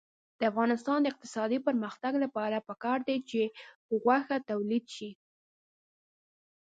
[0.39, 3.41] د افغانستان د اقتصادي پرمختګ لپاره پکار ده چې
[4.03, 5.09] غوښه تولید شي.